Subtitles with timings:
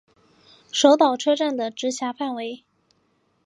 [0.71, 2.65] 手稻车站的直辖范围。